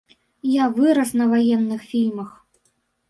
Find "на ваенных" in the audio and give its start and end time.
1.21-1.81